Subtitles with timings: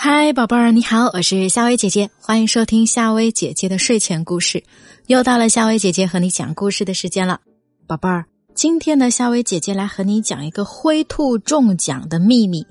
[0.00, 4.62] 嗨，宝贝儿，你好，我是夏薇姐姐，欢迎收听夏薇姐姐的睡前故事。
[5.08, 7.40] 又到了夏薇姐姐和你讲故事的时间了，
[7.84, 8.24] 宝贝儿，
[8.54, 12.64] 今天呢，夏薇姐姐来和你讲一个灰兔中奖的秘密。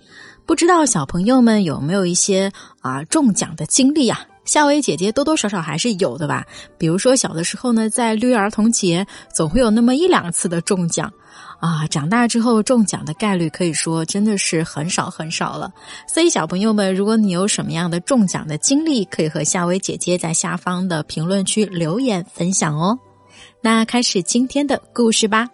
[0.45, 2.49] 不知道小朋友们有没有一些
[2.79, 4.25] 啊中奖的经历啊？
[4.45, 6.45] 夏薇姐姐多多少少还是有的吧。
[6.77, 9.05] 比如说小的时候呢，在六一儿童节
[9.35, 11.11] 总会有那么一两次的中奖。
[11.59, 15.73] 啊，长大之后中奖的概率可以说真的是很少很少了。
[16.07, 22.97] 所以小朋友们，如果你有什么样的中奖的经历，可以和夏薇姐姐在下方的评论区留言分享哦。
[23.61, 25.50] 那开始今天的故事吧。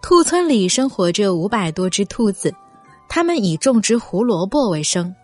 [0.00, 2.54] 兔村里生活着五百多只兔子，
[3.08, 5.14] 它们以种植胡萝卜为生。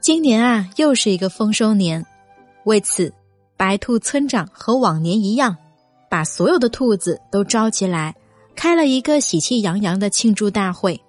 [0.00, 2.04] 今年啊，又是一个丰收年，
[2.64, 3.12] 为此，
[3.56, 5.56] 白兔村长和往年一样，
[6.10, 8.14] 把所有的兔子都召集来。
[8.54, 11.00] 开了一个喜气洋洋的庆祝大会。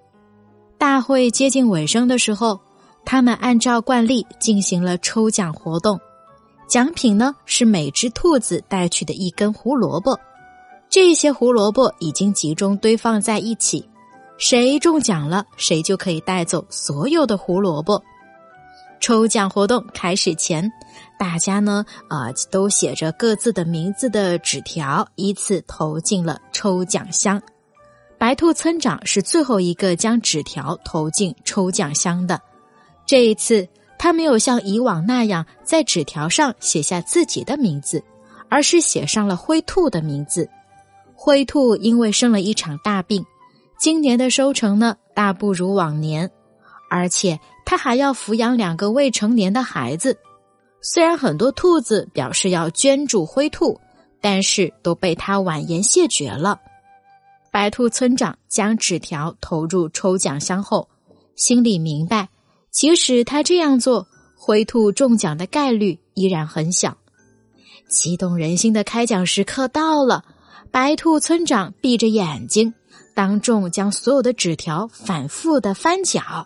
[0.78, 2.60] 大会接近尾声的时候，
[3.06, 6.00] 他们按照惯例进行了抽奖活动。
[6.68, 10.20] 奖品呢是每只兔子带去的一根胡萝卜。
[10.90, 13.88] 这些胡萝卜已经集中堆放在一起，
[14.38, 18.02] 谁中奖了，谁就可以带走所有的胡萝卜。
[19.00, 20.72] 抽奖活动开始前，
[21.24, 27.42] 大家呢，啊，都写着各自的名字的纸条，依次投进了抽奖箱。
[28.18, 32.42] 白兔村长是最后一个将纸条投进抽奖箱的。
[33.06, 33.66] 这一次，
[33.98, 38.04] 他没有像以往那样在纸条上写下自己的名字，
[38.50, 40.50] 而是写上了灰兔的名字。
[41.16, 43.26] 灰兔因为生了一场大病，
[43.80, 46.30] 今年的收成呢，大不如往年，
[46.90, 47.40] 而且。
[47.66, 50.20] 他还要抚养两个未成年的孩子，
[50.86, 53.80] 虽然很多兔子表示要捐助灰兔，
[54.20, 56.60] 但是都被他婉言谢绝了。
[57.52, 60.90] 白兔村长将纸条投入抽奖箱后，
[61.38, 62.28] 心里明白，
[62.70, 66.98] 即使他这样做，灰兔中奖的概率依然很小。
[67.88, 70.26] 激动人心的开奖时刻到了，
[70.70, 72.74] 白兔村长闭着眼睛，
[73.14, 76.46] 当众将所有的纸条反复的翻搅。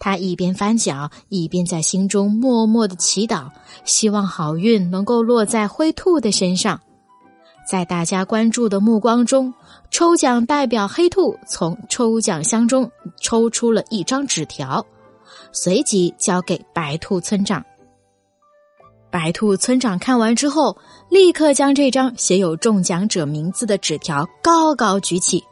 [0.00, 3.48] 他一边翻脚，一边在心中默默的祈祷，
[3.84, 6.80] 希望好运能够落在灰兔的身上。
[7.68, 9.52] 在大家关注的目光中，
[9.90, 12.90] 抽奖代表黑兔从抽奖箱中
[13.20, 14.84] 抽出了一张纸条，
[15.52, 17.62] 随即交给白兔村长。
[19.10, 20.76] 白兔村长看完之后，
[21.10, 25.44] 立刻将这张写有中奖者名字的纸条高高举起：“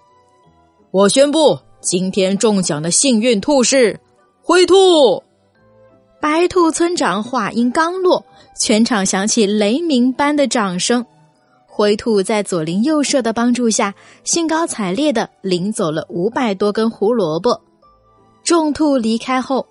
[0.91, 4.01] 我宣布，今天中奖的幸运兔是。”
[4.49, 5.23] 灰兔，
[6.23, 8.25] 白兔村长话音刚落，
[8.59, 11.05] 全场响起雷鸣般的掌声。
[11.67, 13.95] 灰兔在左邻右舍的帮助下，
[14.25, 17.61] 兴高采烈的领走了五百多根胡萝卜。
[18.43, 19.67] 众兔离开后，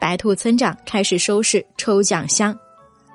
[0.00, 2.58] 白兔村长开始收拾抽奖箱。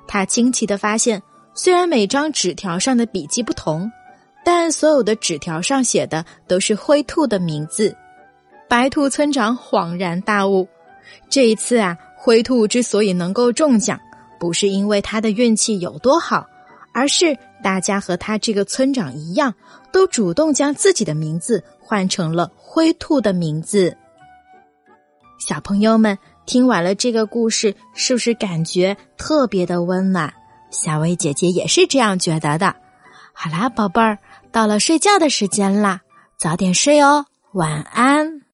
[0.06, 1.20] 他惊奇的发现，
[1.52, 3.90] 虽然每张纸条上的笔记不同，
[4.44, 7.92] 但所有的纸条上写的都是灰兔的名字。
[8.68, 10.68] 白兔村长恍然大悟。
[11.28, 13.98] 这一次啊，灰兔之所以能够中奖，
[14.38, 16.46] 不是因为他的运气有多好，
[16.92, 19.54] 而是大家和他这个村长一样，
[19.92, 23.96] 都主动将自己的名字换成了灰兔的名字。
[25.38, 30.32] 小朋友们听完了这个故事，是不是感觉特别的温暖？
[30.70, 32.74] 小薇姐姐也是这样觉得的。
[33.32, 34.18] 好啦，宝贝儿，
[34.50, 36.00] 到了睡觉的时间啦，
[36.36, 38.37] 早点睡哦，晚安。